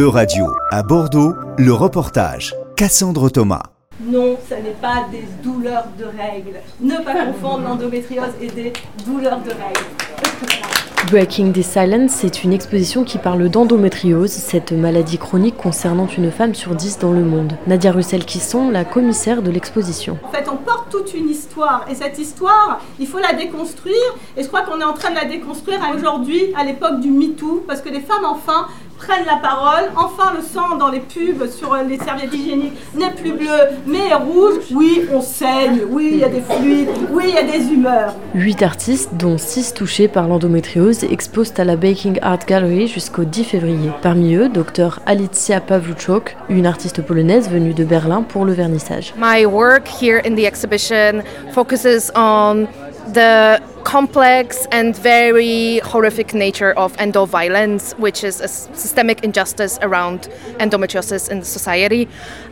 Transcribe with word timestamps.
E-Radio, 0.00 0.46
à 0.70 0.82
Bordeaux, 0.82 1.34
le 1.58 1.74
reportage. 1.74 2.54
Cassandre 2.74 3.28
Thomas. 3.28 3.64
Non, 4.00 4.38
ce 4.48 4.54
n'est 4.54 4.74
pas 4.80 5.04
des 5.12 5.24
douleurs 5.42 5.88
de 5.98 6.04
règles. 6.04 6.58
Ne 6.80 7.04
pas 7.04 7.26
confondre 7.26 7.64
l'endométriose 7.68 8.32
et 8.40 8.46
des 8.46 8.72
douleurs 9.04 9.40
de 9.40 9.50
règles. 9.50 11.10
Breaking 11.10 11.52
the 11.52 11.62
Silence, 11.62 12.12
c'est 12.12 12.44
une 12.44 12.52
exposition 12.52 13.04
qui 13.04 13.18
parle 13.18 13.48
d'endométriose, 13.48 14.30
cette 14.30 14.72
maladie 14.72 15.18
chronique 15.18 15.56
concernant 15.56 16.06
une 16.06 16.30
femme 16.30 16.54
sur 16.54 16.74
dix 16.74 16.98
dans 16.98 17.12
le 17.12 17.22
monde. 17.22 17.54
Nadia 17.66 17.90
Russell-Kisson, 17.90 18.70
la 18.70 18.84
commissaire 18.84 19.42
de 19.42 19.50
l'exposition. 19.50 20.18
En 20.22 20.30
fait, 20.30 20.46
on 20.50 20.56
porte 20.56 20.90
toute 20.90 21.12
une 21.14 21.28
histoire 21.28 21.84
et 21.90 21.94
cette 21.94 22.18
histoire, 22.18 22.80
il 22.98 23.06
faut 23.06 23.18
la 23.18 23.32
déconstruire 23.32 23.96
et 24.36 24.42
je 24.42 24.48
crois 24.48 24.60
qu'on 24.62 24.80
est 24.80 24.84
en 24.84 24.92
train 24.92 25.10
de 25.10 25.16
la 25.16 25.24
déconstruire 25.24 25.80
aujourd'hui, 25.94 26.52
à 26.56 26.64
l'époque 26.64 27.00
du 27.00 27.10
MeToo, 27.10 27.64
parce 27.66 27.80
que 27.80 27.88
les 27.88 28.00
femmes, 28.00 28.24
enfin, 28.24 28.66
prennent 29.00 29.26
la 29.26 29.36
parole. 29.36 29.90
Enfin, 29.96 30.32
le 30.36 30.42
sang 30.42 30.76
dans 30.76 30.90
les 30.90 31.00
pubs 31.00 31.48
sur 31.50 31.74
les 31.76 31.98
serviettes 31.98 32.34
hygiéniques 32.34 32.78
n'est 32.94 33.10
plus 33.10 33.32
bleu, 33.32 33.58
mais 33.86 34.08
est 34.08 34.14
rouge. 34.14 34.64
Oui, 34.72 35.06
on 35.12 35.20
saigne. 35.20 35.80
Oui, 35.88 36.10
il 36.12 36.18
y 36.18 36.24
a 36.24 36.28
des 36.28 36.42
fluides. 36.42 36.88
Oui, 37.10 37.24
il 37.28 37.34
y 37.34 37.38
a 37.38 37.42
des 37.42 37.72
humeurs. 37.72 38.14
Huit 38.34 38.62
artistes, 38.62 39.10
dont 39.14 39.38
six 39.38 39.72
touchés 39.72 40.08
par 40.08 40.28
l'endométriose, 40.28 41.04
exposent 41.04 41.54
à 41.58 41.64
la 41.64 41.76
Baking 41.76 42.18
Art 42.22 42.44
Gallery 42.46 42.86
jusqu'au 42.86 43.24
10 43.24 43.44
février. 43.44 43.90
Parmi 44.02 44.34
eux, 44.34 44.48
Dr 44.48 45.00
Alicia 45.06 45.60
Pawluczok, 45.60 46.36
une 46.48 46.66
artiste 46.66 47.02
polonaise 47.02 47.48
venue 47.48 47.74
de 47.74 47.84
Berlin 47.84 48.22
pour 48.22 48.44
le 48.44 48.52
vernissage. 48.52 49.14
My 49.18 49.46
work 49.46 49.88
here 49.88 50.20
in 50.26 50.34
the 50.34 50.44
exhibition 50.44 51.22
focuses 51.52 52.12
on 52.14 52.66
the 53.08 53.62
complex 53.84 54.66
and 54.70 54.96
very 54.96 55.78
horrific 55.80 56.34
nature 56.34 56.72
of 56.72 56.96
endoviolence, 56.98 57.98
which 57.98 58.22
is 58.24 58.40
a 58.40 58.48
systemic 58.48 59.24
injustice 59.24 59.78
around 59.82 60.28
endometriosis 60.58 61.30
in 61.30 61.42
society. 61.42 62.08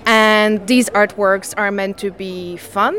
And 0.06 0.66
these 0.66 0.88
artworks 0.90 1.54
are 1.56 1.70
meant 1.70 1.98
to 1.98 2.10
be 2.10 2.56
fun. 2.56 2.96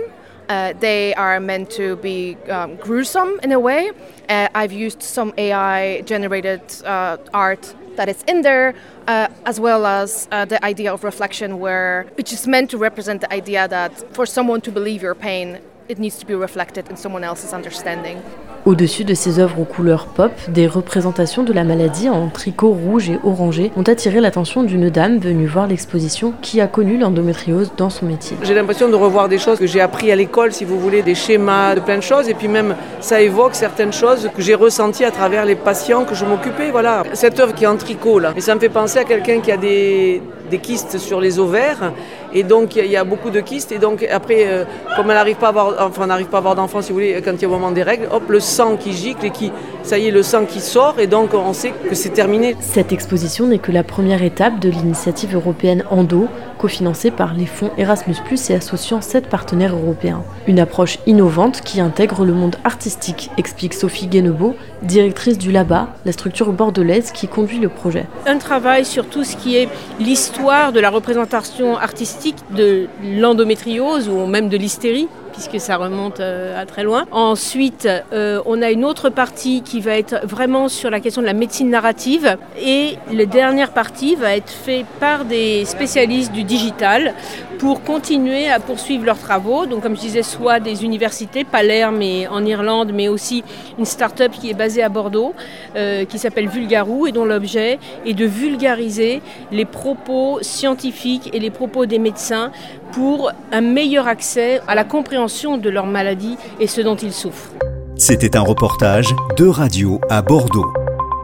Uh, 0.47 0.73
they 0.79 1.13
are 1.13 1.39
meant 1.39 1.69
to 1.69 1.95
be 1.97 2.35
um, 2.49 2.75
gruesome 2.77 3.39
in 3.43 3.51
a 3.51 3.59
way. 3.59 3.91
Uh, 4.27 4.47
I've 4.55 4.71
used 4.71 5.03
some 5.03 5.33
AI 5.37 6.01
generated 6.01 6.61
uh, 6.83 7.17
art 7.33 7.75
that 7.97 8.09
is 8.09 8.23
in 8.27 8.41
there, 8.41 8.73
uh, 9.07 9.27
as 9.45 9.59
well 9.59 9.85
as 9.85 10.27
uh, 10.31 10.45
the 10.45 10.63
idea 10.63 10.91
of 10.91 11.03
reflection, 11.03 11.59
where 11.59 12.07
which 12.15 12.31
is 12.33 12.47
meant 12.47 12.71
to 12.71 12.77
represent 12.77 13.21
the 13.21 13.31
idea 13.31 13.67
that 13.67 13.91
for 14.15 14.25
someone 14.25 14.61
to 14.61 14.71
believe 14.71 15.03
your 15.03 15.13
pain, 15.13 15.59
it 15.89 15.97
needs 15.97 16.19
to 16.19 16.25
be 16.25 16.35
reflected 16.35 16.85
in 16.91 16.95
someone 16.95 17.23
else's 17.23 17.51
understanding. 17.51 18.17
Au-dessus 18.65 19.05
de 19.05 19.15
ces 19.15 19.39
œuvres 19.39 19.61
aux 19.61 19.65
couleurs 19.65 20.05
pop, 20.05 20.31
des 20.49 20.67
représentations 20.67 21.43
de 21.43 21.51
la 21.51 21.63
maladie 21.63 22.09
en 22.09 22.27
tricot 22.27 22.69
rouge 22.69 23.09
et 23.09 23.17
orangé 23.23 23.71
ont 23.75 23.83
attiré 23.83 24.19
l'attention 24.19 24.61
d'une 24.63 24.89
dame 24.89 25.17
venue 25.17 25.47
voir 25.47 25.65
l'exposition 25.65 26.33
qui 26.41 26.61
a 26.61 26.67
connu 26.67 26.99
l'endométriose 26.99 27.71
dans 27.75 27.89
son 27.89 28.05
métier. 28.05 28.37
J'ai 28.43 28.53
l'impression 28.53 28.87
de 28.87 28.95
revoir 28.95 29.29
des 29.29 29.39
choses 29.39 29.57
que 29.57 29.65
j'ai 29.65 29.81
appris 29.81 30.11
à 30.11 30.15
l'école, 30.15 30.51
si 30.51 30.63
vous 30.63 30.79
voulez, 30.79 31.01
des 31.01 31.15
schémas, 31.15 31.73
de 31.73 31.79
plein 31.79 31.97
de 31.97 32.03
choses, 32.03 32.29
et 32.29 32.35
puis 32.35 32.47
même 32.47 32.75
ça 32.99 33.21
évoque 33.21 33.55
certaines 33.55 33.93
choses 33.93 34.29
que 34.35 34.41
j'ai 34.43 34.55
ressenties 34.55 35.05
à 35.05 35.11
travers 35.11 35.45
les 35.45 35.55
patients 35.55 36.05
que 36.05 36.13
je 36.13 36.25
m'occupais. 36.25 36.69
Voilà, 36.69 37.03
cette 37.13 37.39
œuvre 37.39 37.55
qui 37.55 37.63
est 37.63 37.67
en 37.67 37.77
tricot 37.77 38.19
là, 38.19 38.33
et 38.35 38.41
ça 38.41 38.53
me 38.53 38.59
fait 38.59 38.69
penser 38.69 38.99
à 38.99 39.05
quelqu'un 39.05 39.39
qui 39.39 39.51
a 39.51 39.57
des, 39.57 40.21
des 40.49 40.59
kystes 40.59 40.97
sur 40.97 41.21
les 41.21 41.39
ovaires. 41.39 41.93
Et 42.33 42.43
donc 42.43 42.75
il 42.75 42.85
y 42.85 42.97
a 42.97 43.03
beaucoup 43.03 43.29
de 43.29 43.39
kystes. 43.39 43.71
Et 43.71 43.79
donc 43.79 44.07
après 44.09 44.45
euh, 44.47 44.65
comme 44.95 45.09
elle 45.09 45.17
n'arrive 45.17 45.37
pas 45.37 45.47
à 45.47 45.49
avoir 45.49 45.75
enfin 45.79 46.07
pas 46.25 46.37
avoir 46.37 46.69
si 46.81 46.89
vous 46.89 46.95
voulez 46.95 47.21
quand 47.23 47.33
il 47.33 47.41
y 47.41 47.45
a 47.45 47.47
au 47.47 47.51
moment 47.51 47.71
des 47.71 47.83
règles 47.83 48.07
hop 48.11 48.29
le 48.29 48.39
sang 48.39 48.77
qui 48.77 48.93
gicle 48.93 49.25
et 49.25 49.31
qui 49.31 49.51
ça 49.83 49.97
y 49.97 50.07
est 50.07 50.11
le 50.11 50.23
sang 50.23 50.45
qui 50.45 50.59
sort 50.59 50.99
et 50.99 51.07
donc 51.07 51.33
on 51.33 51.53
sait 51.53 51.73
que 51.89 51.95
c'est 51.95 52.09
terminé. 52.09 52.55
Cette 52.59 52.91
exposition 52.91 53.47
n'est 53.47 53.59
que 53.59 53.71
la 53.71 53.83
première 53.83 54.23
étape 54.23 54.59
de 54.59 54.69
l'initiative 54.69 55.35
européenne 55.35 55.83
Endo 55.89 56.27
cofinancée 56.57 57.09
par 57.09 57.33
les 57.33 57.45
fonds 57.45 57.71
Erasmus+ 57.77 58.15
et 58.49 58.53
associant 58.53 59.01
sept 59.01 59.27
partenaires 59.27 59.75
européens. 59.75 60.23
Une 60.47 60.59
approche 60.59 60.99
innovante 61.07 61.61
qui 61.61 61.79
intègre 61.79 62.25
le 62.25 62.33
monde 62.33 62.57
artistique, 62.63 63.31
explique 63.37 63.73
Sophie 63.73 64.07
Guénebeau, 64.07 64.55
directrice 64.83 65.37
du 65.37 65.51
LABA, 65.51 65.87
la 66.05 66.11
structure 66.11 66.51
bordelaise 66.51 67.11
qui 67.11 67.27
conduit 67.27 67.59
le 67.59 67.69
projet. 67.69 68.05
Un 68.27 68.37
travail 68.37 68.85
sur 68.85 69.05
tout 69.07 69.23
ce 69.23 69.35
qui 69.37 69.55
est 69.55 69.69
l'histoire 69.99 70.71
de 70.71 70.79
la 70.79 70.89
représentation 70.89 71.77
artistique 71.77 72.37
de 72.55 72.87
l'endométriose 73.03 74.09
ou 74.09 74.25
même 74.25 74.49
de 74.49 74.57
l'hystérie 74.57 75.07
puisque 75.31 75.59
ça 75.59 75.77
remonte 75.77 76.19
euh, 76.19 76.59
à 76.59 76.65
très 76.65 76.83
loin. 76.83 77.05
Ensuite, 77.11 77.87
euh, 78.13 78.41
on 78.45 78.61
a 78.61 78.71
une 78.71 78.85
autre 78.85 79.09
partie 79.09 79.61
qui 79.61 79.79
va 79.79 79.97
être 79.97 80.25
vraiment 80.25 80.69
sur 80.69 80.89
la 80.89 80.99
question 80.99 81.21
de 81.21 81.27
la 81.27 81.33
médecine 81.33 81.69
narrative 81.69 82.37
et 82.61 82.97
la 83.11 83.25
dernière 83.25 83.71
partie 83.71 84.15
va 84.15 84.35
être 84.35 84.51
faite 84.51 84.85
par 84.99 85.25
des 85.25 85.65
spécialistes 85.65 86.31
du 86.31 86.43
digital 86.43 87.13
pour 87.59 87.83
continuer 87.83 88.49
à 88.49 88.59
poursuivre 88.59 89.05
leurs 89.05 89.19
travaux. 89.19 89.65
Donc 89.67 89.83
comme 89.83 89.95
je 89.95 90.01
disais, 90.01 90.23
soit 90.23 90.59
des 90.59 90.83
universités, 90.83 91.43
Palerme 91.43 92.01
et 92.01 92.27
en 92.27 92.43
Irlande, 92.43 92.91
mais 92.93 93.07
aussi 93.07 93.43
une 93.77 93.85
start-up 93.85 94.31
qui 94.31 94.49
est 94.49 94.53
basée 94.53 94.81
à 94.81 94.89
Bordeaux, 94.89 95.35
euh, 95.75 96.05
qui 96.05 96.17
s'appelle 96.17 96.47
Vulgarou 96.47 97.05
et 97.05 97.11
dont 97.11 97.25
l'objet 97.25 97.77
est 98.05 98.13
de 98.13 98.25
vulgariser 98.25 99.21
les 99.51 99.65
propos 99.65 100.39
scientifiques 100.41 101.29
et 101.33 101.39
les 101.39 101.51
propos 101.51 101.85
des 101.85 101.99
médecins 101.99 102.51
pour 102.93 103.31
un 103.51 103.61
meilleur 103.61 104.07
accès 104.07 104.61
à 104.67 104.73
la 104.73 104.85
compréhension 104.85 105.57
de 105.57 105.69
leur 105.69 105.85
maladie 105.85 106.37
et 106.59 106.67
ce 106.67 106.81
dont 106.81 106.95
ils 106.95 107.13
souffrent. 107.13 107.51
C'était 107.97 108.37
un 108.37 108.41
reportage 108.41 109.13
de 109.37 109.45
radio 109.45 109.99
à 110.09 110.21
Bordeaux, 110.21 110.71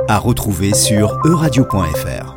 à 0.10 0.18
retrouver 0.18 0.74
sur 0.74 1.18
euradio.fr. 1.26 2.35